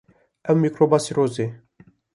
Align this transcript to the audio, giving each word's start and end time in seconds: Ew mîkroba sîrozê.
Ew 0.49 0.55
mîkroba 0.63 0.97
sîrozê. 1.05 1.47